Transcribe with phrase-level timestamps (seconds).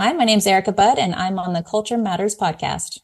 [0.00, 3.00] Hi, my name's Erika Bud, and I'm on the Culture Matters podcast.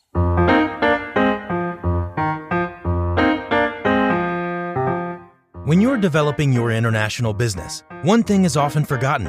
[5.66, 9.26] When you're developing your international business, one thing is often forgotten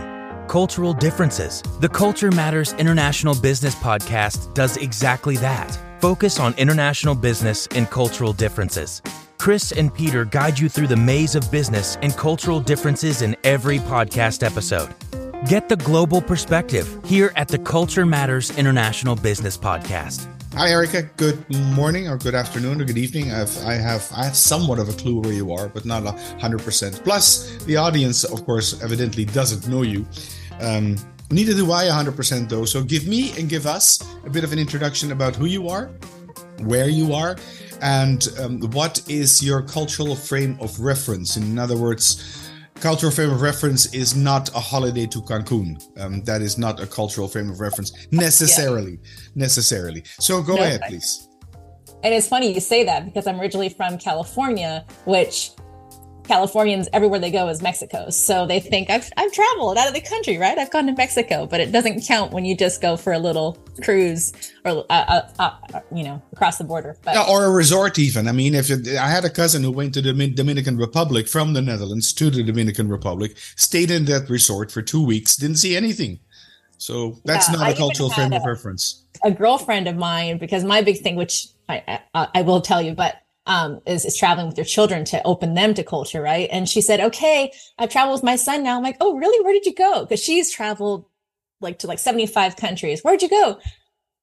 [0.48, 1.64] cultural differences.
[1.80, 8.32] The Culture Matters International Business Podcast does exactly that focus on international business and cultural
[8.32, 9.02] differences.
[9.40, 13.80] Chris and Peter guide you through the maze of business and cultural differences in every
[13.80, 14.94] podcast episode.
[15.44, 20.28] Get the global perspective here at the Culture Matters International Business Podcast.
[20.56, 21.04] Hi, Erika.
[21.18, 23.32] Good morning, or good afternoon, or good evening.
[23.32, 26.14] I've, I have I have somewhat of a clue where you are, but not a
[26.40, 27.00] hundred percent.
[27.04, 30.08] Plus, the audience, of course, evidently doesn't know you.
[30.62, 30.96] Um,
[31.30, 32.66] neither do I hundred percent, though.
[32.66, 35.92] So, give me and give us a bit of an introduction about who you are,
[36.62, 37.36] where you are,
[37.84, 41.38] and um, what is your cultural frame of reference.
[41.38, 42.45] In other words
[42.76, 45.82] cultural frame of reference is not a holiday to Cancun.
[46.00, 48.92] Um, that is not a cultural frame of reference necessarily.
[48.92, 49.20] Yeah.
[49.36, 50.04] Necessarily.
[50.20, 51.28] So go no, ahead, please.
[52.04, 55.52] And it's funny you say that because I'm originally from California, which
[56.28, 58.10] Californians everywhere they go is Mexico.
[58.10, 60.58] So they think I've, I've traveled out of the country, right?
[60.58, 63.58] I've gone to Mexico, but it doesn't count when you just go for a little
[63.84, 66.98] cruise or, uh, uh, uh, you know, across the border.
[67.04, 68.28] But, or a resort even.
[68.28, 71.54] I mean, if it, I had a cousin who went to the Dominican Republic from
[71.54, 75.76] the Netherlands to the Dominican Republic, stayed in that resort for two weeks, didn't see
[75.76, 76.20] anything.
[76.78, 79.04] So that's yeah, not a cultural frame of reference.
[79.24, 82.94] A girlfriend of mine, because my big thing, which I, I, I will tell you,
[82.94, 83.16] but
[83.46, 86.50] um, is, is traveling with your children to open them to culture, right?
[86.52, 88.78] And she said, okay, I've traveled with my son now.
[88.78, 89.44] I'm like, oh, really?
[89.44, 90.02] Where did you go?
[90.02, 91.06] Because she's traveled
[91.62, 93.02] like to like 75 countries.
[93.02, 93.60] Where'd you go?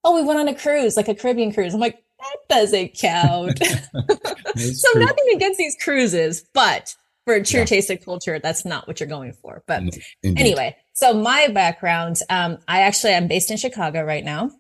[0.05, 1.75] Oh, we went on a cruise, like a Caribbean cruise.
[1.75, 3.59] I'm like, that doesn't count.
[4.57, 5.01] so true.
[5.01, 7.67] nothing against these cruises, but for a true yeah.
[7.67, 9.63] taste of culture, that's not what you're going for.
[9.67, 10.03] But Indeed.
[10.25, 14.51] anyway, so my background, um, I actually I'm based in Chicago right now.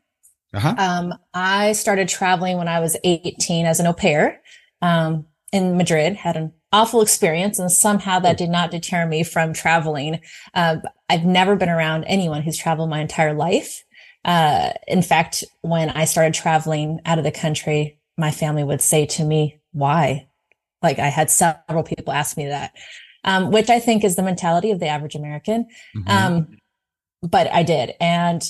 [0.55, 0.75] Uh-huh.
[0.77, 4.41] Um, I started traveling when I was 18 as an au pair
[4.83, 9.52] um, in Madrid, had an awful experience, and somehow that did not deter me from
[9.52, 10.20] traveling.
[10.55, 10.77] Uh,
[11.08, 13.83] I've never been around anyone who's traveled my entire life.
[14.24, 19.07] Uh, in fact, when I started traveling out of the country, my family would say
[19.07, 20.29] to me, Why?
[20.83, 22.73] Like I had several people ask me that,
[23.24, 25.67] um, which I think is the mentality of the average American.
[25.96, 26.08] Mm-hmm.
[26.08, 26.58] Um,
[27.23, 27.95] but I did.
[28.01, 28.42] And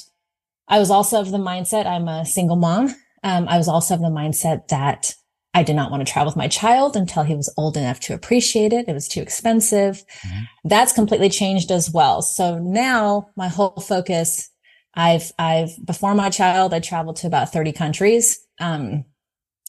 [0.73, 2.95] I was also of the mindset, I'm a single mom.
[3.23, 5.15] Um, I was also of the mindset that
[5.53, 8.15] I did not want to travel with my child until he was old enough to
[8.15, 8.89] appreciate it.
[8.89, 10.03] It was too expensive.
[10.27, 10.45] Mm-hmm.
[10.65, 12.23] That's completely changed as well.
[12.23, 14.51] So now my whole focus,
[14.95, 18.41] I've, I've, before my child, I traveled to about 30 countries.
[18.59, 19.05] Um,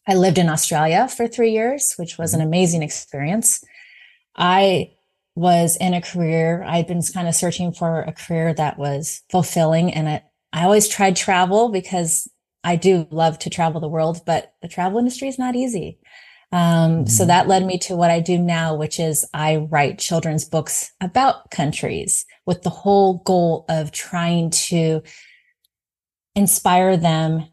[0.07, 2.47] I lived in Australia for three years, which was an mm-hmm.
[2.47, 3.61] amazing experience.
[4.37, 4.93] I
[5.35, 9.93] was in a career, I'd been kind of searching for a career that was fulfilling
[9.93, 12.29] and it, I always tried travel because
[12.63, 15.99] I do love to travel the world, but the travel industry is not easy.
[16.51, 17.05] Um, mm-hmm.
[17.07, 20.91] So that led me to what I do now, which is I write children's books
[21.01, 25.01] about countries with the whole goal of trying to
[26.35, 27.47] inspire them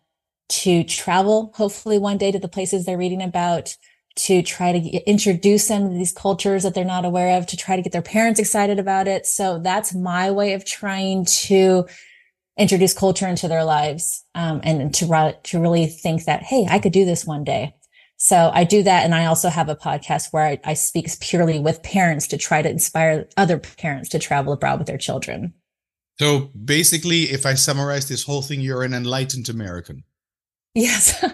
[0.50, 3.77] to travel, hopefully one day to the places they're reading about,
[4.16, 4.78] to try to
[5.09, 8.03] introduce them to these cultures that they're not aware of, to try to get their
[8.03, 9.25] parents excited about it.
[9.25, 11.87] So that's my way of trying to
[12.60, 16.93] introduce culture into their lives um, and to, to really think that, hey, I could
[16.93, 17.75] do this one day.
[18.19, 19.04] So I do that.
[19.04, 22.60] And I also have a podcast where I, I speak purely with parents to try
[22.60, 25.54] to inspire other parents to travel abroad with their children.
[26.19, 30.04] So basically, if I summarize this whole thing, you're an enlightened American.
[30.75, 31.25] Yes.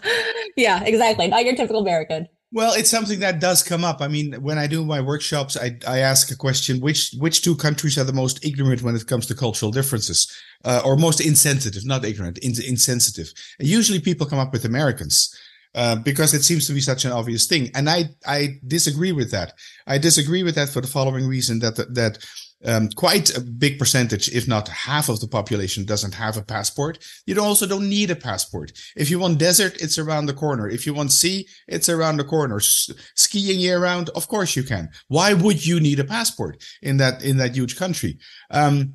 [0.56, 1.28] yeah, exactly.
[1.28, 2.26] Not your typical American.
[2.56, 4.00] Well, it's something that does come up.
[4.00, 7.54] I mean, when I do my workshops, I, I ask a question: which which two
[7.54, 10.26] countries are the most ignorant when it comes to cultural differences,
[10.64, 11.84] uh, or most insensitive?
[11.84, 13.30] Not ignorant, in, insensitive.
[13.58, 15.38] And usually, people come up with Americans.
[15.74, 19.30] Uh, because it seems to be such an obvious thing, and I I disagree with
[19.32, 19.52] that.
[19.86, 22.24] I disagree with that for the following reason: that that
[22.64, 26.98] um, quite a big percentage, if not half of the population doesn't have a passport.
[27.26, 28.72] You also don't need a passport.
[28.96, 30.68] If you want desert, it's around the corner.
[30.68, 32.56] If you want sea, it's around the corner.
[32.56, 34.88] S- skiing year round, of course you can.
[35.08, 38.18] Why would you need a passport in that, in that huge country?
[38.50, 38.94] Um,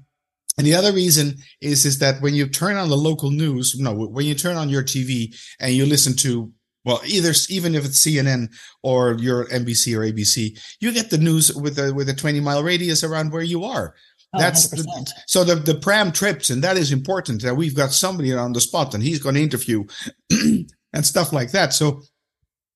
[0.58, 3.94] and the other reason is, is that when you turn on the local news, no,
[3.94, 6.52] when you turn on your TV and you listen to
[6.84, 8.50] well, either even if it's CNN
[8.82, 12.64] or your NBC or ABC, you get the news with a with a 20 mile
[12.64, 13.96] radius around where you are.
[14.34, 17.92] Oh, That's the, so the the pram trips, and that is important that we've got
[17.92, 19.84] somebody on the spot and he's going to interview
[20.32, 21.74] and stuff like that.
[21.74, 22.02] So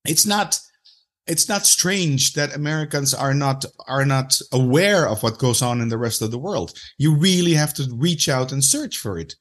[0.04, 0.60] it's not
[1.26, 5.88] it's not strange that Americans are not are not aware of what goes on in
[5.88, 6.78] the rest of the world.
[6.98, 9.34] You really have to reach out and search for it.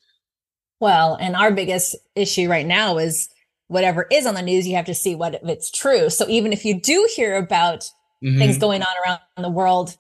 [0.80, 3.30] Well, and our biggest issue right now is
[3.68, 6.10] whatever is on the news, you have to see what if it's true.
[6.10, 7.90] So even if you do hear about
[8.24, 8.38] mm-hmm.
[8.38, 9.98] things going on around the world,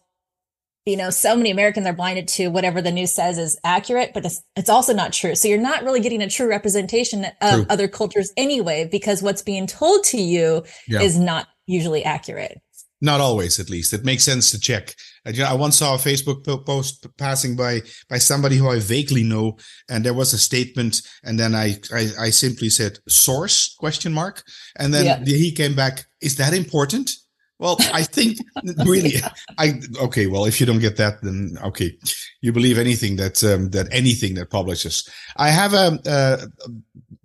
[0.85, 4.23] you know, so many Americans are blinded to whatever the news says is accurate, but
[4.23, 5.33] it's, it's also not true.
[5.33, 7.65] So you're not really getting a true representation of true.
[7.69, 11.01] other cultures anyway, because what's being told to you yeah.
[11.01, 12.61] is not usually accurate.
[13.01, 13.93] Not always, at least.
[13.93, 14.95] It makes sense to check.
[15.25, 19.57] I once saw a Facebook post passing by by somebody who I vaguely know,
[19.89, 24.43] and there was a statement, and then I I, I simply said source question mark,
[24.77, 25.19] and then yeah.
[25.25, 26.05] he came back.
[26.21, 27.11] Is that important?
[27.57, 28.37] Well, I think
[28.85, 29.13] really,
[29.57, 30.27] I okay.
[30.27, 31.97] Well, if you don't get that, then okay,
[32.41, 35.09] you believe anything that um, that anything that publishes.
[35.37, 36.45] I have a uh,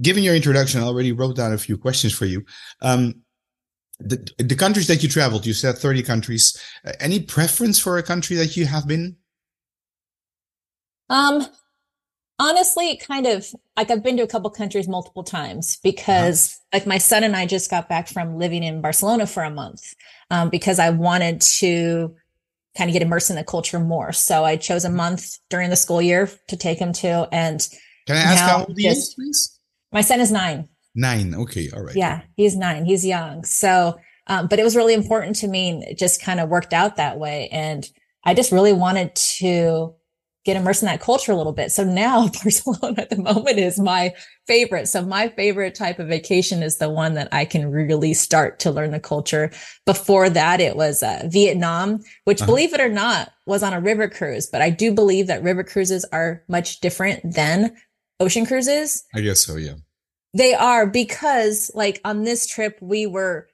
[0.01, 2.45] given your introduction, I already wrote down a few questions for you.
[2.81, 3.23] Um,
[4.01, 6.61] the, the countries that you traveled, you said 30 countries.
[6.85, 9.17] Uh, any preference for a country that you have been?
[11.09, 11.47] Um,
[12.39, 16.79] honestly, kind of like I've been to a couple countries multiple times because uh-huh.
[16.79, 19.95] like my son and I just got back from living in Barcelona for a month
[20.31, 22.15] um, because I wanted to
[22.77, 24.13] kind of get immersed in the culture more.
[24.13, 24.97] So I chose a mm-hmm.
[24.97, 27.29] month during the school year to take him to.
[27.33, 27.61] And
[28.07, 29.59] can I ask how old he is, please?
[29.93, 30.69] My son is nine.
[30.95, 31.35] Nine.
[31.35, 31.71] Okay.
[31.75, 31.97] All right.
[31.97, 32.23] Yeah.
[32.37, 32.85] He's nine.
[32.85, 33.45] He's young.
[33.45, 35.71] So, um, but it was really important to me.
[35.71, 37.49] and It just kind of worked out that way.
[37.53, 37.89] And
[38.25, 39.95] I just really wanted to
[40.45, 41.71] get immersed in that culture a little bit.
[41.71, 44.15] So now Barcelona at the moment is my
[44.47, 44.89] favorite.
[44.89, 48.71] So my favorite type of vacation is the one that I can really start to
[48.71, 49.51] learn the culture.
[49.85, 52.51] Before that, it was uh, Vietnam, which uh-huh.
[52.51, 55.63] believe it or not was on a river cruise, but I do believe that river
[55.63, 57.77] cruises are much different than
[58.19, 59.05] ocean cruises.
[59.15, 59.57] I guess so.
[59.57, 59.75] Yeah.
[60.33, 63.49] They are because like on this trip, we were,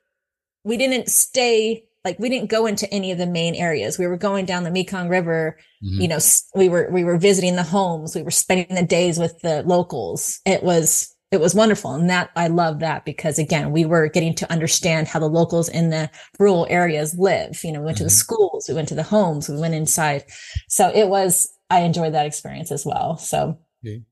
[0.65, 3.99] we didn't stay like we didn't go into any of the main areas.
[3.99, 5.59] We were going down the Mekong River.
[5.85, 6.01] Mm-hmm.
[6.03, 6.19] You know,
[6.55, 8.15] we were we were visiting the homes.
[8.15, 10.41] We were spending the days with the locals.
[10.47, 14.37] It was it was wonderful, and that I love that because again, we were getting
[14.37, 16.09] to understand how the locals in the
[16.39, 17.59] rural areas live.
[17.65, 18.05] You know, we went mm-hmm.
[18.05, 18.15] to the mm-hmm.
[18.15, 20.23] schools, we went to the homes, we went inside.
[20.69, 23.17] So it was I enjoyed that experience as well.
[23.17, 23.59] So.
[23.85, 24.03] Okay.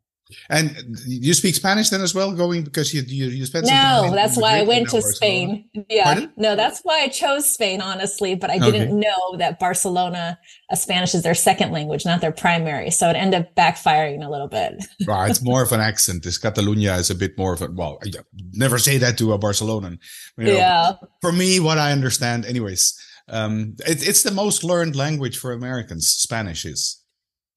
[0.48, 3.66] And you speak Spanish then as well, going because you you, you spent.
[3.66, 5.68] No, that's why I went to Spain.
[5.88, 6.32] Yeah, Pardon?
[6.36, 8.34] no, that's why I chose Spain, honestly.
[8.34, 10.38] But I didn't know that Barcelona,
[10.70, 12.90] uh, Spanish is their second language, not their primary.
[12.90, 14.84] So it ended up backfiring a little bit.
[15.06, 16.24] right, it's more of an accent.
[16.24, 17.98] This Catalunya is a bit more of a well.
[18.04, 18.10] I
[18.52, 19.98] never say that to a Barcelonan.
[20.36, 20.92] You know, yeah.
[21.20, 22.98] For me, what I understand, anyways,
[23.28, 26.08] um, it, it's the most learned language for Americans.
[26.08, 27.03] Spanish is.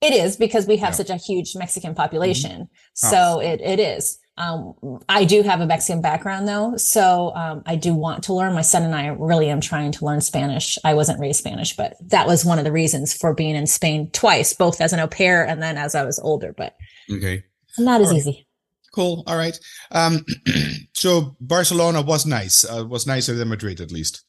[0.01, 0.95] It is because we have yeah.
[0.95, 2.63] such a huge Mexican population.
[2.63, 3.07] Mm-hmm.
[3.07, 4.19] So it, it is.
[4.37, 4.73] Um,
[5.09, 6.77] I do have a Mexican background though.
[6.77, 8.53] So, um, I do want to learn.
[8.53, 10.77] My son and I really am trying to learn Spanish.
[10.83, 14.11] I wasn't raised Spanish, but that was one of the reasons for being in Spain
[14.11, 16.75] twice, both as an au pair and then as I was older, but
[17.11, 17.43] okay.
[17.79, 18.17] not as right.
[18.17, 18.47] easy.
[18.93, 19.23] Cool.
[19.25, 19.59] All right.
[19.91, 20.23] Um,
[20.93, 22.63] so Barcelona was nice.
[22.63, 24.23] Uh, was nicer than Madrid at least.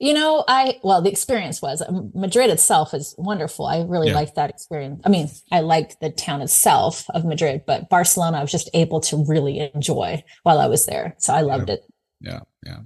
[0.00, 3.66] You know, I, well, the experience was um, Madrid itself is wonderful.
[3.66, 4.14] I really yeah.
[4.14, 5.00] liked that experience.
[5.04, 9.00] I mean, I liked the town itself of Madrid, but Barcelona, I was just able
[9.00, 11.16] to really enjoy while I was there.
[11.18, 11.74] So I loved yeah.
[11.74, 11.84] it.
[12.20, 12.40] Yeah.
[12.64, 12.78] Yeah.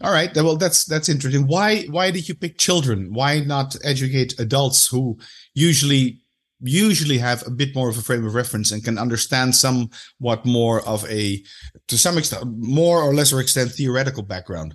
[0.00, 0.32] All right.
[0.34, 1.48] Well, that's, that's interesting.
[1.48, 3.12] Why, why did you pick children?
[3.12, 5.18] Why not educate adults who
[5.54, 6.20] usually
[6.60, 10.80] usually have a bit more of a frame of reference and can understand somewhat more
[10.88, 11.42] of a
[11.88, 14.74] to some extent more or lesser extent theoretical background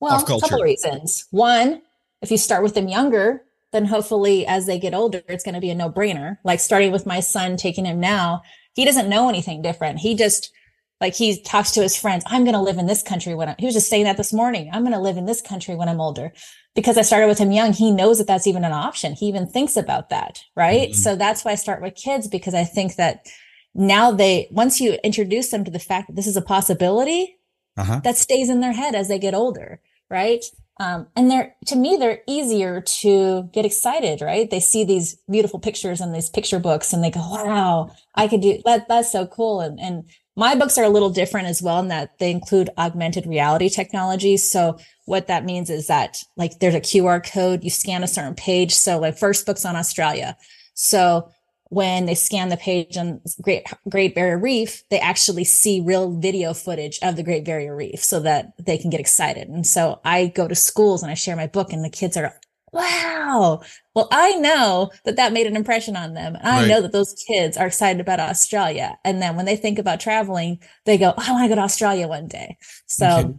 [0.00, 1.26] well, a couple reasons.
[1.30, 1.82] One,
[2.22, 5.60] if you start with them younger, then hopefully as they get older, it's going to
[5.60, 6.38] be a no brainer.
[6.44, 8.42] Like starting with my son, taking him now,
[8.74, 9.98] he doesn't know anything different.
[9.98, 10.52] He just,
[11.00, 12.22] like he talks to his friends.
[12.26, 14.32] I'm going to live in this country when I, he was just saying that this
[14.32, 14.70] morning.
[14.72, 16.32] I'm going to live in this country when I'm older
[16.74, 17.72] because I started with him young.
[17.72, 19.14] He knows that that's even an option.
[19.14, 20.40] He even thinks about that.
[20.56, 20.90] Right.
[20.90, 21.00] Mm-hmm.
[21.00, 23.26] So that's why I start with kids because I think that
[23.74, 27.36] now they, once you introduce them to the fact that this is a possibility,
[27.76, 28.00] uh-huh.
[28.04, 30.44] that stays in their head as they get older right?
[30.80, 34.50] Um, and they're, to me, they're easier to get excited, right?
[34.50, 38.40] They see these beautiful pictures and these picture books and they go, wow, I could
[38.40, 38.88] do that.
[38.88, 39.60] That's so cool.
[39.60, 40.04] And, and
[40.36, 44.36] my books are a little different as well in that they include augmented reality technology.
[44.36, 48.34] So what that means is that like there's a QR code, you scan a certain
[48.34, 48.74] page.
[48.74, 50.36] So like first books on Australia.
[50.74, 51.30] So
[51.74, 56.54] when they scan the page on Great, Great Barrier Reef, they actually see real video
[56.54, 59.48] footage of the Great Barrier Reef so that they can get excited.
[59.48, 62.38] And so I go to schools and I share my book and the kids are,
[62.72, 63.60] wow.
[63.94, 66.36] Well, I know that that made an impression on them.
[66.36, 66.68] And I right.
[66.68, 68.96] know that those kids are excited about Australia.
[69.04, 72.06] And then when they think about traveling, they go, I want to go to Australia
[72.06, 72.56] one day.
[72.86, 73.34] So okay.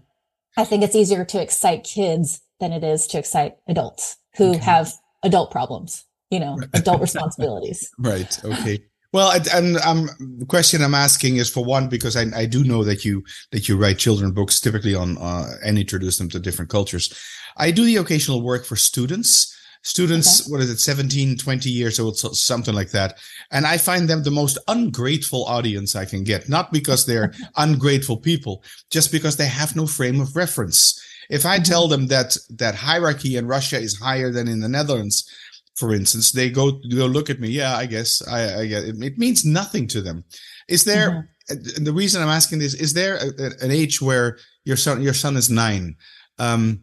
[0.57, 4.59] I think it's easier to excite kids than it is to excite adults who okay.
[4.59, 7.89] have adult problems, you know, adult responsibilities.
[7.99, 8.31] Right.
[8.43, 8.83] Okay.
[9.13, 12.83] Well, and um, the question I'm asking is for one because I, I do know
[12.83, 16.69] that you that you write children books typically on uh, and introduce them to different
[16.69, 17.13] cultures.
[17.55, 20.51] I do the occasional work for students, students okay.
[20.51, 23.19] what is it 17 20 years old something like that
[23.51, 28.17] and i find them the most ungrateful audience i can get not because they're ungrateful
[28.17, 30.99] people just because they have no frame of reference
[31.29, 31.63] if i mm-hmm.
[31.63, 35.31] tell them that that hierarchy in russia is higher than in the netherlands
[35.75, 37.49] for instance, they go go look at me.
[37.49, 38.95] Yeah, I guess I, I get it.
[39.01, 40.23] It means nothing to them.
[40.67, 41.09] Is there?
[41.11, 41.83] Mm-hmm.
[41.83, 45.13] The reason I'm asking this is there a, a, an age where your son your
[45.13, 45.95] son is nine.
[46.39, 46.81] Um,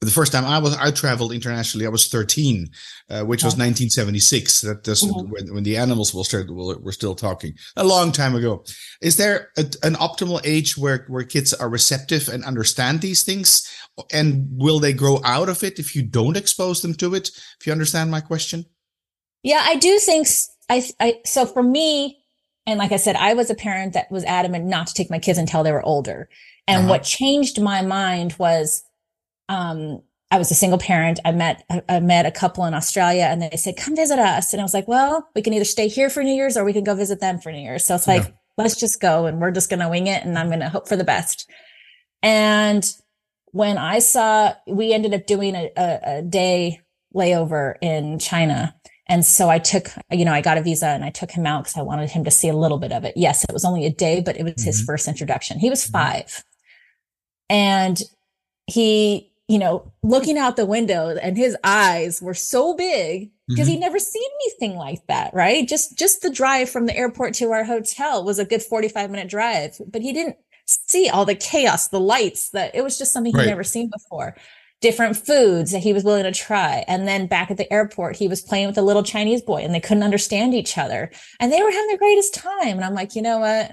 [0.00, 2.68] the first time I was I traveled internationally, I was 13,
[3.08, 4.60] uh, which was 1976.
[4.60, 5.30] That does mm-hmm.
[5.30, 8.64] when, when the animals will start were still talking a long time ago.
[9.00, 13.66] Is there a, an optimal age where where kids are receptive and understand these things,
[14.12, 17.30] and will they grow out of it if you don't expose them to it?
[17.58, 18.66] If you understand my question.
[19.42, 20.28] Yeah, I do think
[20.68, 22.18] I, I so for me,
[22.66, 25.18] and like I said, I was a parent that was adamant not to take my
[25.18, 26.28] kids until they were older.
[26.68, 26.90] And uh-huh.
[26.90, 28.82] what changed my mind was
[29.48, 31.20] um, I was a single parent.
[31.24, 34.60] I met I met a couple in Australia, and they said, "Come visit us." And
[34.60, 36.84] I was like, "Well, we can either stay here for New Year's or we can
[36.84, 38.30] go visit them for New Year's." So it's like, yeah.
[38.58, 40.88] let's just go, and we're just going to wing it, and I'm going to hope
[40.88, 41.48] for the best.
[42.22, 42.84] And
[43.52, 46.80] when I saw, we ended up doing a, a, a day
[47.14, 48.74] layover in China.
[49.08, 51.64] And so I took, you know, I got a visa and I took him out
[51.64, 53.14] because I wanted him to see a little bit of it.
[53.16, 54.64] Yes, it was only a day, but it was mm-hmm.
[54.64, 55.60] his first introduction.
[55.60, 55.92] He was mm-hmm.
[55.92, 56.44] 5
[57.48, 58.02] And
[58.66, 63.74] he you know, looking out the window and his eyes were so big because mm-hmm.
[63.74, 65.68] he'd never seen anything like that, right?
[65.68, 69.28] Just just the drive from the airport to our hotel was a good 45 minute
[69.28, 70.36] drive, but he didn't
[70.66, 73.46] see all the chaos, the lights, that it was just something he'd right.
[73.46, 74.36] never seen before.
[74.80, 76.84] Different foods that he was willing to try.
[76.88, 79.72] And then back at the airport, he was playing with a little Chinese boy and
[79.72, 81.10] they couldn't understand each other.
[81.40, 82.76] And they were having the greatest time.
[82.76, 83.72] And I'm like, you know what?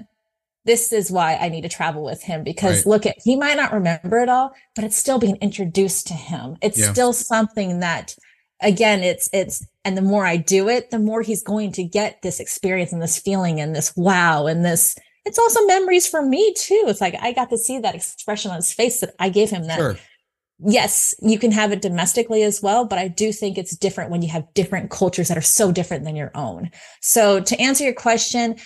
[0.64, 2.86] This is why I need to travel with him because right.
[2.86, 6.56] look at he might not remember it all, but it's still being introduced to him.
[6.62, 6.92] It's yeah.
[6.92, 8.14] still something that
[8.60, 12.22] again, it's it's and the more I do it, the more he's going to get
[12.22, 16.52] this experience and this feeling and this wow and this it's also memories for me
[16.54, 16.84] too.
[16.86, 19.66] It's like I got to see that expression on his face that I gave him
[19.66, 19.96] that sure.
[20.60, 24.22] Yes, you can have it domestically as well, but I do think it's different when
[24.22, 26.70] you have different cultures that are so different than your own.
[27.00, 28.56] So to answer your question,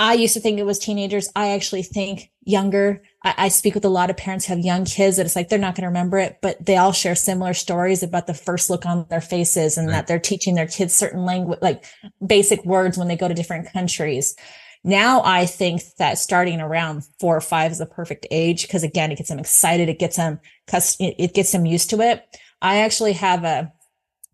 [0.00, 1.28] I used to think it was teenagers.
[1.34, 3.02] I actually think younger.
[3.24, 5.48] I, I, speak with a lot of parents who have young kids that it's like
[5.48, 8.70] they're not going to remember it, but they all share similar stories about the first
[8.70, 9.94] look on their faces and right.
[9.94, 11.84] that they're teaching their kids certain language, like
[12.24, 14.36] basic words when they go to different countries.
[14.84, 19.10] Now I think that starting around four or five is the perfect age because again,
[19.10, 19.88] it gets them excited.
[19.88, 20.38] It gets them,
[20.68, 22.24] cause it gets them used to it.
[22.62, 23.72] I actually have a,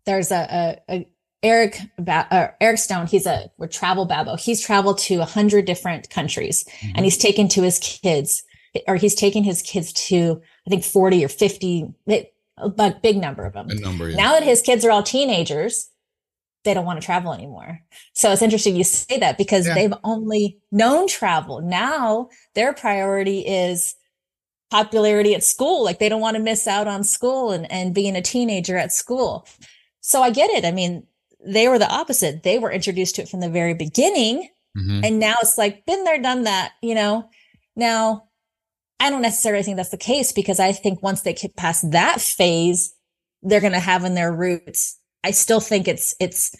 [0.05, 1.07] there's a, a,
[1.45, 4.35] Eric uh, Eric Stone, he's a, a travel Babbo.
[4.35, 6.93] He's traveled to a hundred different countries, mm-hmm.
[6.95, 8.43] and he's taken to his kids,
[8.87, 11.85] or he's taken his kids to I think forty or fifty,
[12.57, 13.69] a big number of them.
[13.69, 14.09] A number.
[14.09, 14.17] Yeah.
[14.17, 15.91] Now that his kids are all teenagers,
[16.63, 17.79] they don't want to travel anymore.
[18.13, 19.75] So it's interesting you say that because yeah.
[19.75, 21.61] they've only known travel.
[21.61, 23.93] Now their priority is
[24.71, 25.83] popularity at school.
[25.83, 28.91] Like they don't want to miss out on school and, and being a teenager at
[28.91, 29.47] school.
[30.01, 30.65] So I get it.
[30.65, 31.05] I mean,
[31.45, 32.43] they were the opposite.
[32.43, 34.49] They were introduced to it from the very beginning.
[34.77, 35.01] Mm-hmm.
[35.03, 37.29] And now it's like, been there, done that, you know?
[37.75, 38.29] Now,
[38.99, 42.21] I don't necessarily think that's the case because I think once they get past that
[42.21, 42.93] phase,
[43.41, 44.99] they're going to have in their roots.
[45.23, 46.55] I still think it's, it's,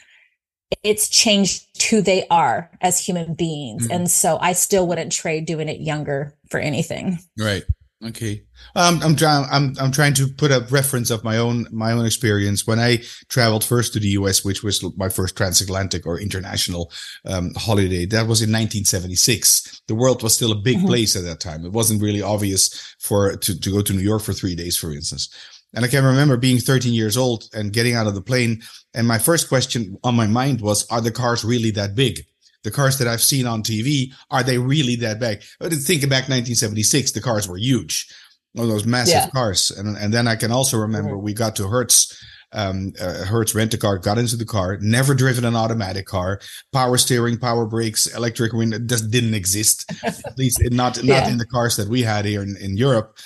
[0.84, 3.84] it's changed who they are as human beings.
[3.84, 3.94] Mm-hmm.
[3.94, 7.20] And so I still wouldn't trade doing it younger for anything.
[7.38, 7.64] Right.
[8.04, 8.44] Okay.
[8.76, 9.48] Um, I'm trying.
[9.50, 13.02] I'm I'm trying to put a reference of my own my own experience when I
[13.30, 16.92] traveled first to the U.S., which was my first transatlantic or international
[17.26, 18.06] um, holiday.
[18.06, 19.82] That was in 1976.
[19.88, 20.88] The world was still a big mm-hmm.
[20.88, 21.66] place at that time.
[21.66, 24.92] It wasn't really obvious for to to go to New York for three days, for
[24.92, 25.34] instance.
[25.74, 28.62] And I can remember being 13 years old and getting out of the plane,
[28.94, 32.26] and my first question on my mind was, "Are the cars really that big?"
[32.66, 35.44] The cars that I've seen on TV, are they really that big?
[35.60, 38.14] But thinking back 1976, the cars were huge.
[38.54, 39.30] One of those massive yeah.
[39.30, 39.72] cars.
[39.72, 41.24] And, and then I can also remember mm-hmm.
[41.24, 45.14] we got to Hertz, um, uh, Hertz rent a car, got into the car, never
[45.14, 46.40] driven an automatic car,
[46.74, 49.86] power steering, power brakes, electric window just didn't exist.
[50.04, 51.20] At least not, yeah.
[51.20, 53.18] not in the cars that we had here in, in Europe.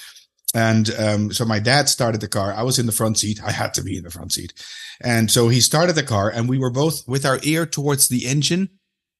[0.53, 2.53] And um, so my dad started the car.
[2.53, 3.39] I was in the front seat.
[3.41, 4.53] I had to be in the front seat.
[5.00, 8.25] And so he started the car and we were both with our ear towards the
[8.25, 8.69] engine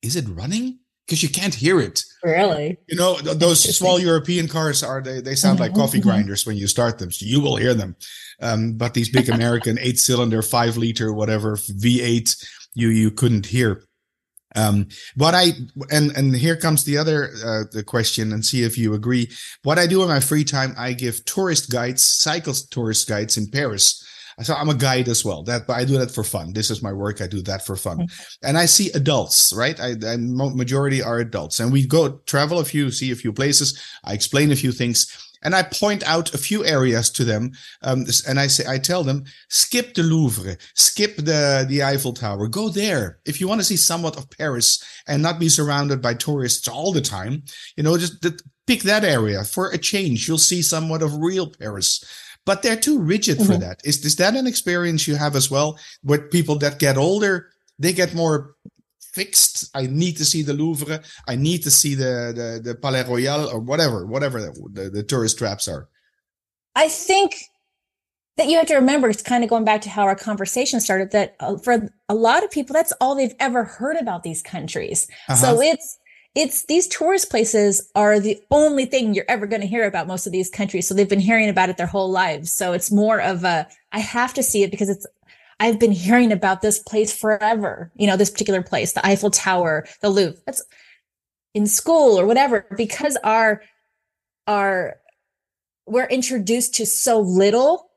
[0.02, 0.80] is it running?
[1.10, 2.04] because you can't hear it.
[2.24, 2.78] Really?
[2.88, 6.56] You know, th- those small European cars are they they sound like coffee grinders when
[6.56, 7.12] you start them.
[7.12, 7.96] So you will hear them.
[8.42, 13.84] Um, but these big American eight cylinder, five liter, whatever V8, you you couldn't hear.
[14.56, 15.54] Um, what I
[15.90, 19.32] and and here comes the other uh, the question, and see if you agree.
[19.64, 23.50] What I do in my free time, I give tourist guides, cycle tourist guides in
[23.50, 24.06] Paris.
[24.42, 25.44] So I'm a guide as well.
[25.44, 26.54] That, but I do that for fun.
[26.54, 27.22] This is my work.
[27.22, 28.08] I do that for fun.
[28.44, 29.80] And I see adults, right?
[29.80, 33.80] I, I majority are adults, and we go travel a few, see a few places.
[34.04, 35.08] I explain a few things,
[35.44, 37.52] and I point out a few areas to them.
[37.82, 42.48] Um, and I say, I tell them, skip the Louvre, skip the the Eiffel Tower,
[42.48, 46.14] go there if you want to see somewhat of Paris and not be surrounded by
[46.14, 47.44] tourists all the time.
[47.76, 48.26] You know, just
[48.68, 50.28] pick that area for a change.
[50.28, 52.04] You'll see somewhat of real Paris.
[52.46, 53.60] But they're too rigid for Mhm.
[53.62, 53.82] that.
[53.84, 55.78] Is is that an experience you have as well?
[56.04, 58.56] With people that get older, they get more
[59.14, 59.70] fixed.
[59.76, 61.02] I need to see the Louvre.
[61.28, 65.04] I need to see the the, the Palais Royal or whatever, whatever the, the, the
[65.04, 65.90] tourist traps are.
[66.76, 67.36] I think
[68.38, 71.12] that you have to remember it's kind of going back to how our conversation started
[71.12, 75.08] that uh, for a lot of people that's all they've ever heard about these countries.
[75.28, 75.60] So Uh-huh.
[75.62, 75.98] it's
[76.42, 80.26] it's these tourist places are the only thing you're ever going to hear about most
[80.26, 80.88] of these countries.
[80.88, 82.50] So they've been hearing about it their whole lives.
[82.52, 85.06] So it's more of a I have to see it because it's
[85.60, 87.92] I've been hearing about this place forever.
[87.96, 90.40] You know, this particular place, the Eiffel Tower, the Louvre.
[90.46, 90.64] That's
[91.54, 93.62] in school or whatever because our
[94.48, 94.96] our
[95.88, 97.90] we're introduced to so little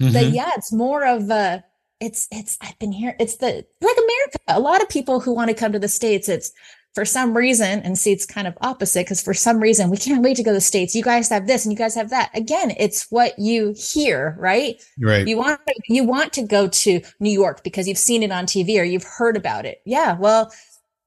[0.00, 0.34] that Mhm.
[0.34, 1.64] yeah it's more of a
[2.00, 5.48] it's it's i've been here it's the like america a lot of people who want
[5.50, 6.52] to come to the states it's
[6.94, 10.22] for some reason and see it's kind of opposite because for some reason we can't
[10.22, 10.94] wait to go to the states.
[10.94, 12.30] You guys have this and you guys have that.
[12.34, 14.82] Again it's what you hear right?
[15.00, 15.26] Right.
[15.26, 18.80] you want you want to go to new york because you've seen it on tv
[18.80, 19.80] or you've heard about it.
[19.84, 20.52] Yeah well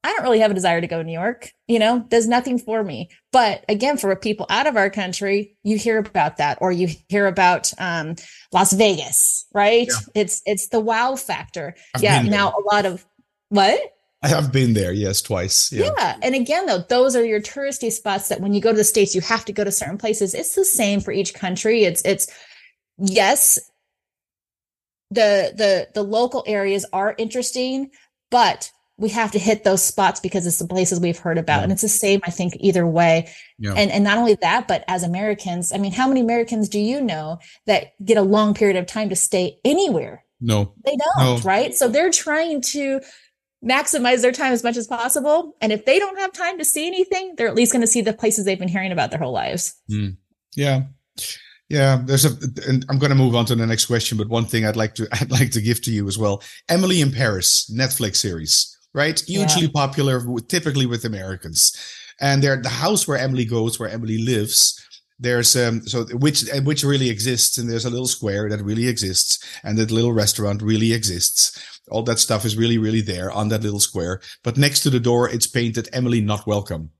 [0.04, 2.06] i don't really have a desire to go to new york you know?
[2.10, 3.10] There's nothing for me.
[3.34, 7.28] But again for people out of our country you hear about that or you hear
[7.28, 8.16] about um,
[8.54, 9.88] las vegas right?
[9.88, 10.22] Yeah.
[10.22, 11.76] it's it's the wow factor.
[11.96, 13.06] I've yeah now a lot of
[13.50, 13.80] what
[14.24, 15.72] I have been there, yes, twice.
[15.72, 15.92] yeah.
[15.96, 16.18] Yeah.
[16.24, 19.14] And again, though, those are your touristy spots that when you go to the States,
[19.14, 20.34] you have to go to certain places.
[20.34, 21.84] It's the same for each country.
[21.84, 22.28] It's, it's,
[22.98, 23.60] yes,
[25.12, 27.92] the, the, the local areas are interesting,
[28.32, 31.58] but we have to hit those spots because it's the places we've heard about.
[31.58, 31.64] Yeah.
[31.64, 33.30] And it's the same, I think, either way.
[33.60, 33.74] Yeah.
[33.74, 37.00] And, and not only that, but as Americans, I mean, how many Americans do you
[37.02, 37.38] know
[37.68, 40.24] that get a long period of time to stay anywhere?
[40.42, 40.74] No.
[40.84, 41.38] They don't, No.
[41.44, 41.76] right?
[41.76, 43.02] So they're trying to
[43.64, 45.56] maximize their time as much as possible.
[45.62, 48.02] And if they don't have time to see anything, they're at least going to see
[48.02, 49.76] the places they've been hearing about their whole lives.
[49.90, 50.10] Hmm.
[50.56, 50.84] Yeah.
[51.70, 52.30] Yeah, there's a,
[52.70, 54.96] and I'm going to move on to the next question, but one thing I'd like
[54.96, 56.42] to, I'd like to give to you as well.
[56.70, 59.20] Emily in Paris, Netflix series, right?
[59.20, 61.76] Hugely popular, typically with Americans.
[62.22, 64.82] And there, the house where Emily goes, where Emily lives,
[65.20, 69.40] there's um so which which really exists, and there's a little square that really exists,
[69.64, 71.58] and that little restaurant really exists.
[71.90, 74.20] All that stuff is really, really there on that little square.
[74.44, 76.92] But next to the door, it's painted Emily not welcome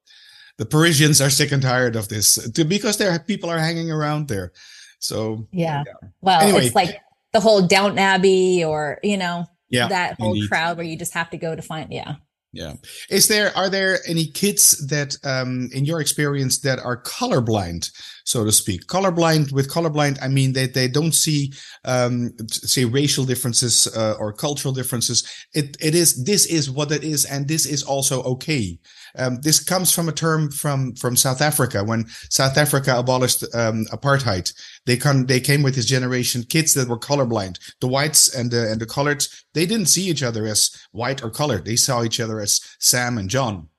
[0.58, 4.28] the Parisians are sick and tired of this to, because there people are hanging around
[4.28, 4.52] there.
[5.00, 5.84] So Yeah.
[6.22, 6.66] Well, Anyway.
[6.66, 7.00] it's like
[7.32, 10.50] the whole Downton Abbey or, you know, yeah, that whole indeed.
[10.50, 11.92] crowd where you just have to go to find.
[11.94, 12.16] Yeah.
[12.58, 12.74] Yeah.
[13.10, 17.92] Is there are there any kids that um in your experience that are colorblind,
[18.24, 18.88] so to speak?
[18.88, 21.54] Colorblind with colorblind, I mean they they don't see
[21.86, 25.24] um say racial differences uh, or cultural differences.
[25.54, 28.80] It it is this is what it is, and this is also okay.
[29.18, 33.86] Um, this comes from a term from from South Africa when South Africa abolished um,
[33.92, 34.54] apartheid.
[34.86, 37.58] They come they came with this generation kids that were colorblind.
[37.82, 41.30] The whites and the and the coloreds they didn't see each other as white or
[41.32, 41.66] colored.
[41.66, 43.70] They saw each other as Sam and John.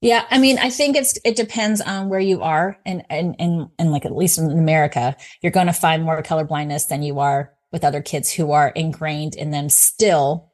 [0.00, 3.68] Yeah, I mean, I think it's it depends on where you are, and and and
[3.78, 7.52] and like at least in America, you're going to find more colorblindness than you are
[7.70, 10.50] with other kids who are ingrained in them still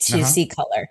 [0.00, 0.24] to Uh-huh.
[0.26, 0.88] see color.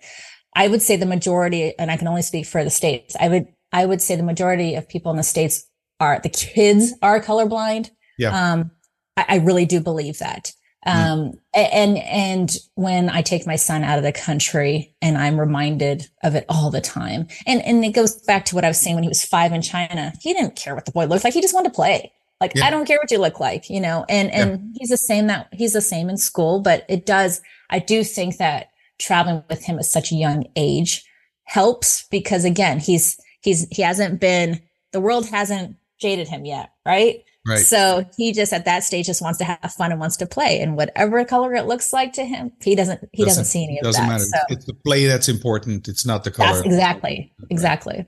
[0.56, 3.16] I would say the majority, and I can only speak for the states.
[3.20, 5.66] I would I would say the majority of people in the states
[6.00, 7.90] are the kids are colorblind.
[8.18, 8.52] Yeah.
[8.54, 8.72] Um,
[9.18, 10.52] I, I really do believe that.
[10.86, 15.40] Um, a- and, and when I take my son out of the country and I'm
[15.40, 17.28] reminded of it all the time.
[17.48, 19.62] And, and it goes back to what I was saying when he was five in
[19.62, 20.12] China.
[20.22, 21.34] He didn't care what the boy looked like.
[21.34, 22.12] He just wanted to play.
[22.42, 22.66] Like, Yeah.
[22.66, 25.48] I don't care what you look like, you know, and, and he's the same that
[25.54, 28.68] he's the same in school, but it does, I do think that
[29.04, 31.04] traveling with him at such a young age
[31.44, 34.62] helps because again, he's, he's, he hasn't been,
[34.92, 36.72] the world hasn't jaded him yet.
[36.86, 37.24] Right.
[37.46, 37.60] Right.
[37.60, 40.62] So he just at that stage just wants to have fun and wants to play,
[40.62, 43.80] and whatever color it looks like to him, he doesn't he doesn't, doesn't see any
[43.80, 44.08] of doesn't that.
[44.08, 44.24] Matter.
[44.24, 45.90] So it's the play that's important.
[45.90, 46.54] It's not the color.
[46.54, 48.06] That's exactly exactly.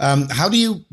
[0.00, 0.84] Um, how do you,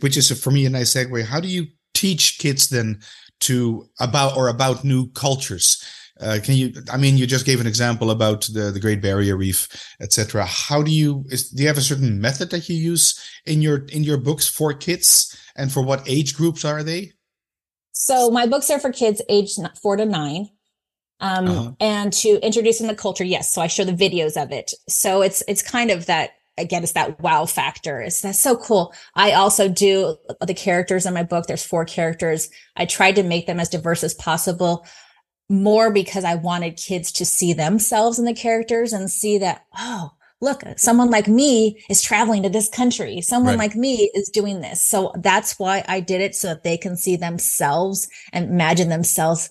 [0.00, 1.24] which is for me a nice segue?
[1.24, 3.00] How do you teach kids then
[3.42, 5.80] to about or about new cultures?
[6.20, 6.72] Uh, can you?
[6.90, 9.68] I mean, you just gave an example about the the Great Barrier Reef,
[10.00, 10.46] etc.
[10.46, 11.24] How do you?
[11.28, 14.48] Is, do you have a certain method that you use in your in your books
[14.48, 17.12] for kids, and for what age groups are they?
[17.92, 20.48] So my books are for kids aged four to nine,
[21.20, 21.72] um, uh-huh.
[21.80, 23.24] and to introduce them to culture.
[23.24, 24.72] Yes, so I show the videos of it.
[24.88, 28.00] So it's it's kind of that again, it's that wow factor.
[28.00, 28.94] It's that's so cool.
[29.14, 31.46] I also do the characters in my book.
[31.46, 32.48] There's four characters.
[32.76, 34.86] I tried to make them as diverse as possible
[35.48, 40.12] more because I wanted kids to see themselves in the characters and see that, oh,
[40.40, 43.20] look, someone like me is traveling to this country.
[43.20, 43.70] Someone right.
[43.70, 44.82] like me is doing this.
[44.82, 49.50] So that's why I did it so that they can see themselves and imagine themselves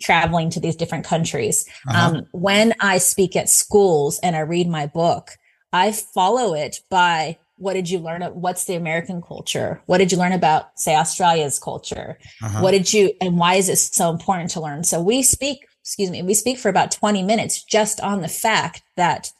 [0.00, 1.66] traveling to these different countries.
[1.88, 2.16] Uh-huh.
[2.16, 5.32] Um, when I speak at schools and I read my book,
[5.72, 8.22] I follow it by what did you learn?
[8.22, 9.82] What's the American culture?
[9.86, 12.18] What did you learn about, say, Australia's culture?
[12.42, 12.60] Uh-huh.
[12.60, 14.84] What did you, and why is it so important to learn?
[14.84, 18.82] So we speak, excuse me, we speak for about 20 minutes just on the fact
[18.96, 19.32] that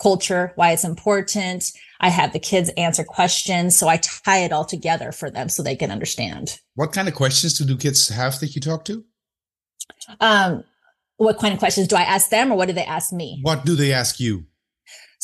[0.00, 1.72] culture, why it's important.
[2.00, 3.76] I have the kids answer questions.
[3.76, 6.58] So I tie it all together for them so they can understand.
[6.74, 9.04] What kind of questions do kids have that you talk to?
[10.20, 10.64] Um,
[11.16, 13.38] what kind of questions do I ask them or what do they ask me?
[13.42, 14.44] What do they ask you?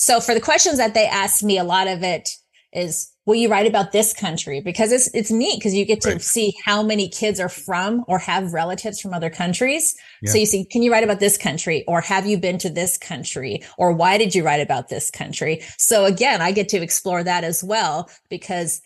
[0.01, 2.31] So for the questions that they ask me, a lot of it
[2.73, 4.63] is, will you write about this country?
[4.63, 6.23] Because it's, it's neat because you get to right.
[6.23, 9.95] see how many kids are from or have relatives from other countries.
[10.23, 10.33] Yeah.
[10.33, 12.97] So you see, can you write about this country or have you been to this
[12.97, 15.63] country or why did you write about this country?
[15.77, 18.81] So again, I get to explore that as well because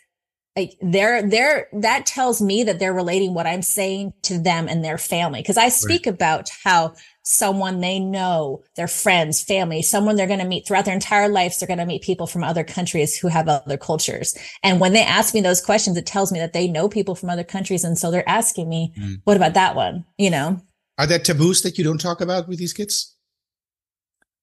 [0.56, 4.84] like they're they're that tells me that they're relating what I'm saying to them and
[4.84, 5.42] their family.
[5.44, 6.14] Cause I speak right.
[6.14, 10.94] about how someone they know, their friends, family, someone they're going to meet throughout their
[10.94, 11.58] entire lives.
[11.58, 14.36] They're going to meet people from other countries who have other cultures.
[14.62, 17.30] And when they ask me those questions, it tells me that they know people from
[17.30, 17.82] other countries.
[17.82, 19.20] And so they're asking me, mm.
[19.24, 20.04] what about that one?
[20.18, 20.60] You know?
[20.98, 23.16] Are there taboos that you don't talk about with these kids?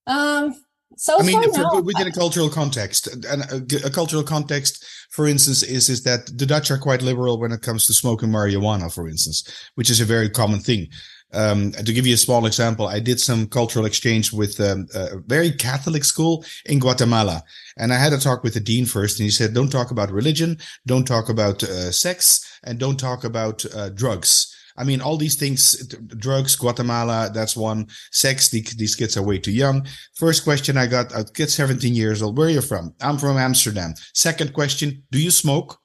[0.07, 0.55] Um,
[0.97, 5.63] so I mean, for, within a cultural context, and a, a, cultural context, for instance,
[5.63, 9.07] is is that the Dutch are quite liberal when it comes to smoking marijuana, for
[9.07, 9.43] instance,
[9.75, 10.87] which is a very common thing.
[11.33, 15.17] Um, to give you a small example, I did some cultural exchange with um, a
[15.19, 17.43] very Catholic school in Guatemala.
[17.77, 20.11] And I had a talk with the dean first, and he said, don't talk about
[20.11, 24.55] religion, don't talk about uh, sex, and don't talk about uh, drugs.
[24.77, 25.85] I mean, all these things,
[26.17, 27.87] drugs, Guatemala, that's one.
[28.11, 29.85] Sex, the, these kids are way too young.
[30.15, 32.93] First question I got, a kid 17 years old, where are you from?
[33.01, 33.93] I'm from Amsterdam.
[34.13, 35.80] Second question, do you smoke?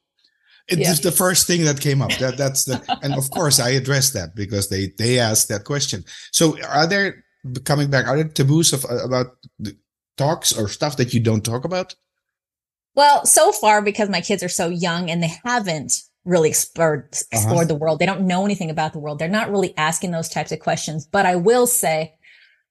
[0.69, 0.95] It's yeah.
[0.95, 2.13] the first thing that came up.
[2.19, 6.05] That that's the and of course I addressed that because they they asked that question.
[6.33, 7.25] So are there
[7.65, 8.09] coming back?
[8.09, 9.37] Are there taboos of about
[10.17, 11.95] talks or stuff that you don't talk about?
[12.95, 17.59] Well, so far because my kids are so young and they haven't really explored explored
[17.59, 17.65] uh-huh.
[17.67, 17.99] the world.
[17.99, 19.19] They don't know anything about the world.
[19.19, 21.07] They're not really asking those types of questions.
[21.07, 22.15] But I will say,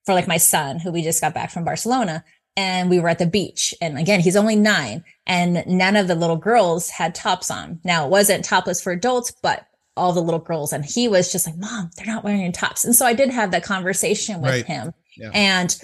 [0.06, 2.24] for like my son, who we just got back from Barcelona,
[2.58, 3.74] and we were at the beach.
[3.82, 7.80] And again, he's only nine and none of the little girls had tops on.
[7.84, 10.74] Now it wasn't topless for adults, but all the little girls.
[10.74, 12.84] And he was just like, mom, they're not wearing tops.
[12.86, 14.66] And so I did have that conversation with right.
[14.66, 14.94] him.
[15.18, 15.32] Yeah.
[15.34, 15.78] And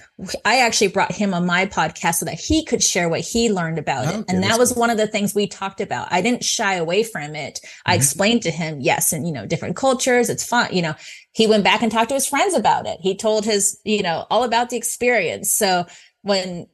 [0.44, 3.80] I actually brought him on my podcast so that he could share what he learned
[3.80, 4.26] about okay, it.
[4.28, 4.82] And that was cool.
[4.82, 6.10] one of the things we talked about.
[6.12, 7.62] I didn't shy away from it.
[7.64, 7.92] Mm-hmm.
[7.92, 10.74] I explained to him, yes, and you know, different cultures, it's fun.
[10.74, 10.96] You know,
[11.32, 12.98] he went back and talked to his friends about it.
[13.00, 15.50] He told his, you know, all about the experience.
[15.50, 15.86] So
[16.22, 16.68] when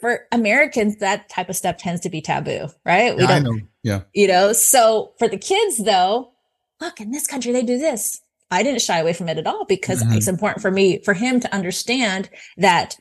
[0.00, 3.14] for Americans, that type of stuff tends to be taboo, right?
[3.14, 3.60] We yeah, don't, know.
[3.82, 4.00] Yeah.
[4.14, 6.32] You know, so for the kids though,
[6.80, 8.20] look, in this country, they do this.
[8.50, 10.14] I didn't shy away from it at all because mm-hmm.
[10.14, 12.96] it's important for me, for him to understand that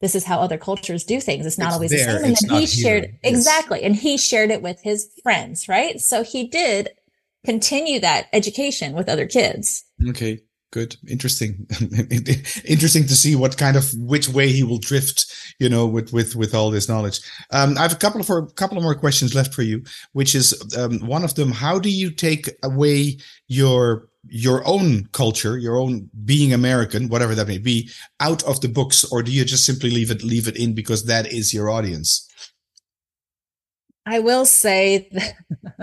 [0.00, 1.46] this is how other cultures do things.
[1.46, 2.06] It's not it's always there.
[2.06, 2.24] the same.
[2.24, 3.18] And then he shared here.
[3.22, 3.80] exactly.
[3.80, 3.86] Yes.
[3.86, 5.98] And he shared it with his friends, right?
[6.00, 6.90] So he did
[7.46, 9.84] continue that education with other kids.
[10.08, 10.40] Okay
[10.74, 11.66] good interesting
[12.64, 16.34] interesting to see what kind of which way he will drift you know with with
[16.34, 17.20] with all this knowledge.
[17.52, 20.34] Um, i have a couple of a couple of more questions left for you which
[20.34, 25.76] is um, one of them how do you take away your your own culture your
[25.76, 29.64] own being american whatever that may be out of the books or do you just
[29.64, 32.28] simply leave it leave it in because that is your audience?
[34.06, 35.08] I will say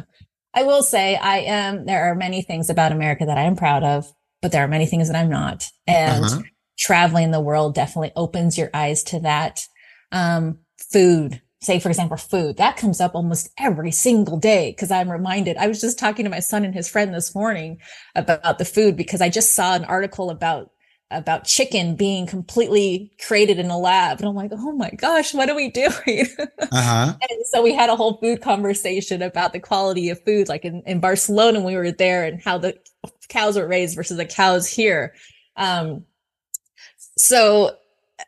[0.53, 3.83] I will say I am there are many things about America that I am proud
[3.83, 5.67] of but there are many things that I'm not.
[5.87, 6.41] And uh-huh.
[6.77, 9.65] traveling the world definitely opens your eyes to that.
[10.11, 10.59] Um,
[10.91, 15.57] food, say for example food that comes up almost every single day because i'm reminded
[15.57, 17.77] i was just talking to my son and his friend this morning
[18.15, 20.71] about the food because i just saw an article about
[21.11, 24.19] about chicken being completely created in a lab.
[24.19, 26.27] And i'm like oh my gosh what are we doing?
[26.71, 27.13] Uh-huh.
[27.21, 30.81] and so we had a whole food conversation about the quality of food like in,
[30.85, 32.77] in barcelona when we were there and how the
[33.27, 35.13] cows are raised versus the cows here.
[35.57, 36.05] Um,
[37.17, 37.75] so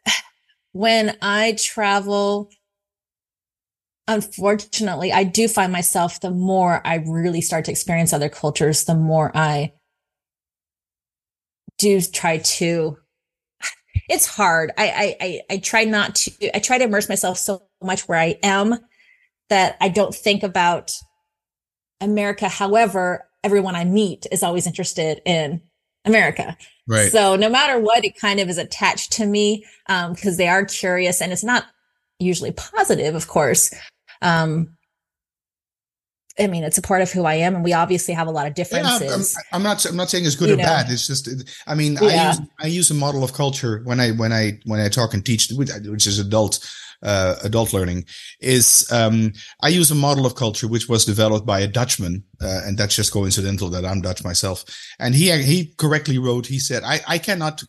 [0.74, 2.50] when i travel
[4.08, 8.96] unfortunately, I do find myself the more I really start to experience other cultures, the
[8.96, 9.74] more I
[11.84, 12.98] do try to.
[14.10, 14.72] It's hard.
[14.78, 18.38] I, I, I, try not to, I try to immerse myself so much where I
[18.42, 18.76] am
[19.50, 20.92] that I don't think about
[22.02, 22.50] America.
[22.50, 25.62] However, everyone I meet is always interested in
[26.06, 26.58] America.
[26.88, 27.12] Right.
[27.12, 30.66] So no matter what, it kind of is attached to me because um, they are
[30.66, 31.66] curious and it's not
[32.20, 33.74] usually positive, of course,
[34.22, 34.76] um,
[36.40, 38.48] I mean, it's a part of who I am, and we obviously have a lot
[38.48, 39.36] of differences.
[39.36, 39.86] Yeah, I'm, I'm, not.
[39.86, 40.64] I'm not saying it's good you or know.
[40.64, 40.90] bad.
[40.90, 41.30] It's just.
[41.68, 42.08] I mean, yeah.
[42.08, 45.14] I use I use a model of culture when I when I when I talk
[45.14, 46.68] and teach, which is adult
[47.04, 48.06] uh, adult learning.
[48.40, 52.62] Is um, I use a model of culture which was developed by a Dutchman, uh,
[52.66, 54.66] and that's just coincidental that I'm Dutch myself.
[55.00, 56.48] And he he correctly wrote.
[56.48, 57.64] He said, "I I cannot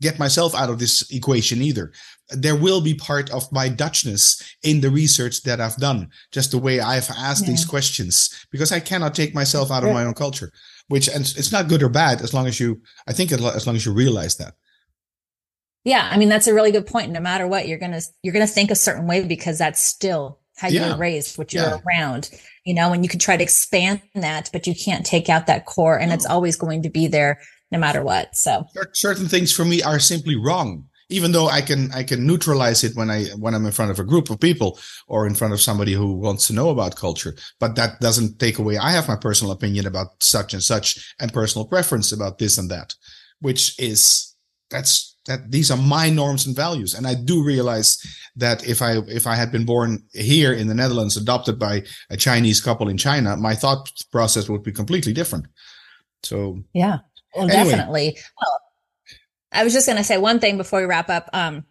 [0.00, 1.92] get myself out of this equation either
[2.30, 6.58] there will be part of my Dutchness in the research that I've done, just the
[6.58, 7.50] way I've asked yeah.
[7.50, 10.52] these questions, because I cannot take myself out of my own culture,
[10.88, 13.76] which, and it's not good or bad as long as you, I think as long
[13.76, 14.54] as you realize that.
[15.84, 16.06] Yeah.
[16.10, 17.12] I mean, that's a really good point.
[17.12, 20.40] No matter what, you're going to, you're to think a certain way because that's still
[20.56, 20.86] how yeah.
[20.86, 21.78] you were raised, what you're yeah.
[21.86, 22.30] around,
[22.64, 25.64] you know, and you can try to expand that, but you can't take out that
[25.64, 26.14] core and no.
[26.14, 28.34] it's always going to be there no matter what.
[28.36, 32.84] So certain things for me are simply wrong even though I can I can neutralize
[32.84, 35.54] it when I when I'm in front of a group of people or in front
[35.54, 37.34] of somebody who wants to know about culture.
[37.58, 38.76] But that doesn't take away.
[38.76, 42.70] I have my personal opinion about such and such and personal preference about this and
[42.70, 42.94] that,
[43.40, 44.34] which is
[44.70, 46.94] that's that these are my norms and values.
[46.94, 47.98] And I do realize
[48.36, 52.16] that if I if I had been born here in the Netherlands, adopted by a
[52.16, 55.46] Chinese couple in China, my thought process would be completely different.
[56.22, 56.98] So yeah,
[57.34, 57.52] anyway.
[57.52, 58.18] definitely.
[58.40, 58.60] Well,
[59.52, 61.30] I was just going to say one thing before we wrap up.
[61.32, 61.64] Um,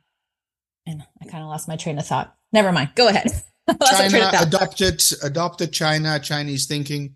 [0.85, 2.35] and I kind of lost my train of thought.
[2.51, 2.91] Never mind.
[2.95, 3.31] Go ahead.
[3.97, 7.15] China adopted adopted China Chinese thinking.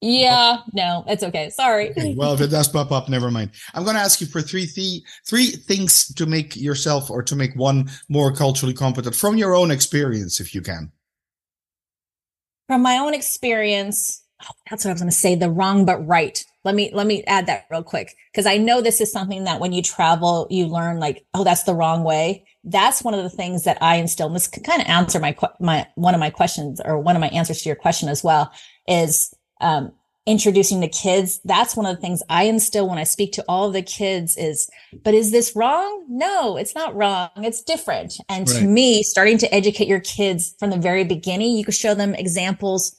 [0.00, 1.50] Yeah, no, it's okay.
[1.50, 1.90] Sorry.
[1.90, 3.50] Okay, well, if it does pop up, never mind.
[3.74, 7.34] I'm going to ask you for three th- three things to make yourself or to
[7.34, 10.92] make one more culturally competent from your own experience, if you can.
[12.68, 15.34] From my own experience, oh, that's what I was going to say.
[15.34, 16.44] The wrong but right.
[16.64, 19.60] Let me let me add that real quick because i know this is something that
[19.60, 22.44] when you travel you learn like oh that's the wrong way.
[22.64, 25.36] That's one of the things that i instill and this can kind of answer my
[25.60, 28.52] my one of my questions or one of my answers to your question as well
[28.86, 29.92] is um,
[30.26, 31.40] introducing the kids.
[31.44, 34.36] That's one of the things i instill when i speak to all of the kids
[34.36, 34.68] is
[35.04, 36.04] but is this wrong?
[36.08, 37.30] No it's not wrong.
[37.36, 38.14] It's different.
[38.28, 38.58] And right.
[38.58, 42.14] to me starting to educate your kids from the very beginning you could show them
[42.14, 42.97] examples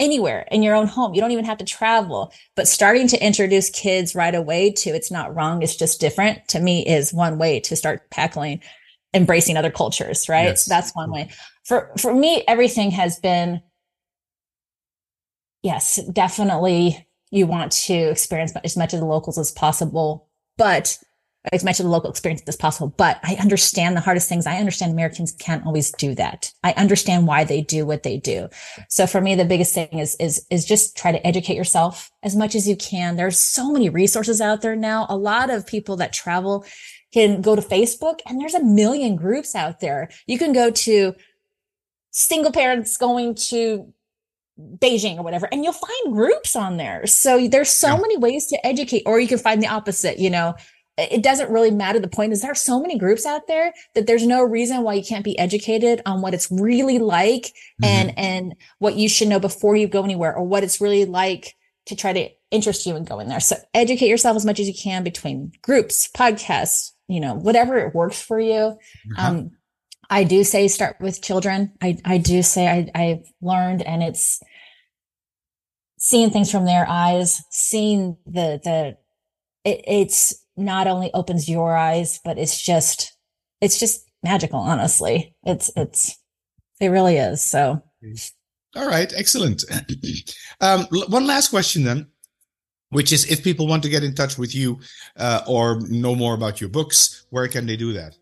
[0.00, 1.14] anywhere in your own home.
[1.14, 5.10] You don't even have to travel, but starting to introduce kids right away to it's
[5.10, 5.62] not wrong.
[5.62, 8.60] It's just different to me is one way to start tackling
[9.12, 10.28] embracing other cultures.
[10.28, 10.44] Right.
[10.44, 10.64] Yes.
[10.64, 11.14] So that's one mm-hmm.
[11.14, 11.30] way
[11.70, 13.62] for, for me, everything has been,
[15.62, 20.98] yes, definitely you want to experience as much of the locals as possible, but
[21.52, 22.92] as much of the local experience as possible.
[22.96, 24.46] But I understand the hardest things.
[24.46, 26.52] I understand Americans can't always do that.
[26.62, 28.48] I understand why they do what they do.
[28.88, 32.36] So for me, the biggest thing is, is, is just try to educate yourself as
[32.36, 33.16] much as you can.
[33.16, 35.06] There's so many resources out there now.
[35.08, 36.66] A lot of people that travel
[37.12, 40.10] can go to Facebook and there's a million groups out there.
[40.26, 41.14] You can go to
[42.10, 43.92] single parents going to
[44.76, 47.06] Beijing or whatever, and you'll find groups on there.
[47.06, 48.00] So there's so yeah.
[48.00, 50.54] many ways to educate, or you can find the opposite, you know,
[51.10, 51.98] it doesn't really matter.
[51.98, 54.94] The point is there are so many groups out there that there's no reason why
[54.94, 57.84] you can't be educated on what it's really like mm-hmm.
[57.84, 61.56] and, and what you should know before you go anywhere or what it's really like
[61.86, 63.40] to try to interest you in going there.
[63.40, 67.94] So educate yourself as much as you can between groups, podcasts, you know, whatever it
[67.94, 68.52] works for you.
[68.52, 69.18] Mm-hmm.
[69.18, 69.50] Um,
[70.08, 71.72] I do say start with children.
[71.80, 74.42] I, I do say I, I've learned and it's
[75.98, 78.96] seeing things from their eyes, seeing the, the,
[79.64, 83.16] it, it's not only opens your eyes, but it's just,
[83.60, 84.60] it's just magical.
[84.60, 86.18] Honestly, it's, it's,
[86.80, 87.42] it really is.
[87.42, 87.82] So.
[88.76, 89.12] All right.
[89.16, 89.64] Excellent.
[90.60, 92.06] um, one last question then,
[92.90, 94.78] which is if people want to get in touch with you,
[95.16, 98.16] uh, or know more about your books, where can they do that?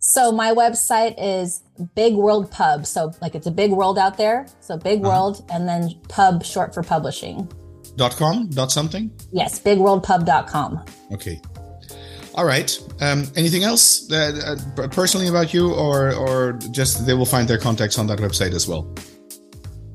[0.00, 1.62] So my website is
[1.94, 2.86] Big World Pub.
[2.86, 4.46] So like it's a big world out there.
[4.60, 5.08] So Big uh-huh.
[5.08, 7.50] World and then pub short for publishing.
[7.96, 9.10] Dot com dot something?
[9.32, 10.84] Yes, bigworldpub.com.
[11.12, 11.40] Okay.
[12.34, 12.78] All right.
[13.00, 14.56] Um, anything else uh,
[14.90, 18.68] personally about you, or or just they will find their contacts on that website as
[18.68, 18.92] well?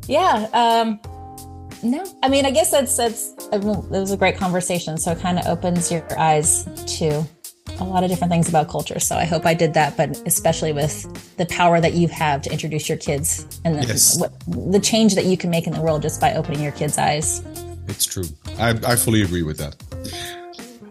[0.08, 0.48] Yeah.
[0.54, 1.00] Um,
[1.84, 4.98] no, I mean, I guess that's that's I mean, it was a great conversation.
[4.98, 6.66] So it kind of opens your eyes
[6.98, 7.24] to
[7.80, 9.00] a lot of different things about culture.
[9.00, 12.52] So I hope I did that, but especially with the power that you have to
[12.52, 14.20] introduce your kids and the, yes.
[14.20, 16.98] what, the change that you can make in the world just by opening your kids'
[16.98, 17.42] eyes.
[17.88, 18.26] It's true.
[18.60, 19.76] I, I fully agree with that.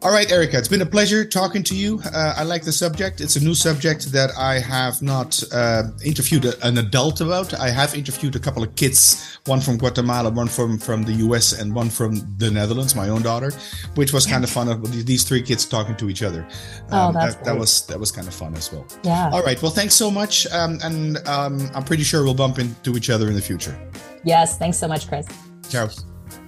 [0.02, 2.00] All right, Erika, it's been a pleasure talking to you.
[2.12, 3.20] Uh, I like the subject.
[3.20, 7.54] It's a new subject that I have not uh, interviewed an adult about.
[7.54, 11.52] I have interviewed a couple of kids, one from Guatemala, one from, from the US,
[11.52, 13.52] and one from the Netherlands, my own daughter,
[13.94, 14.68] which was kind of fun.
[14.68, 16.48] Of these three kids talking to each other.
[16.90, 18.84] Oh, um, oh, that's that, that, was that was kind of fun as well.
[19.04, 19.30] Yeah.
[19.32, 19.60] All right.
[19.62, 23.28] Well, thanks so much, um, and um, I'm pretty sure we'll bump into each other
[23.28, 23.78] in the future.
[24.24, 24.58] Yes.
[24.58, 25.28] Thanks so much, Chris.
[25.68, 25.88] Ciao.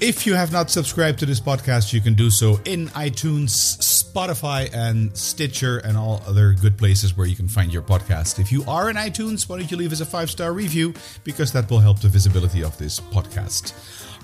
[0.01, 4.73] If you have not subscribed to this podcast, you can do so in iTunes, Spotify,
[4.75, 8.39] and Stitcher, and all other good places where you can find your podcast.
[8.39, 10.95] If you are in iTunes, why don't you leave us a five star review
[11.25, 13.73] because that will help the visibility of this podcast.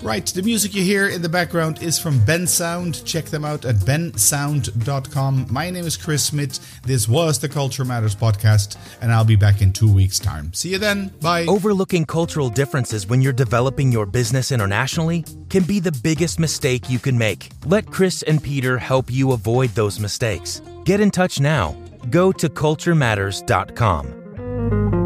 [0.01, 3.05] Right, the music you hear in the background is from Bensound.
[3.05, 5.45] Check them out at bensound.com.
[5.51, 6.59] My name is Chris Smit.
[6.83, 10.51] This was the Culture Matters podcast, and I'll be back in two weeks' time.
[10.53, 11.09] See you then.
[11.21, 11.45] Bye.
[11.45, 16.97] Overlooking cultural differences when you're developing your business internationally can be the biggest mistake you
[16.97, 17.51] can make.
[17.67, 20.63] Let Chris and Peter help you avoid those mistakes.
[20.83, 21.77] Get in touch now.
[22.09, 25.00] Go to culturematters.com.